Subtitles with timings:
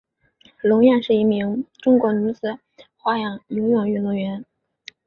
[0.63, 2.57] 龙艳是一名中国女子
[2.97, 4.43] 花样游泳运动员。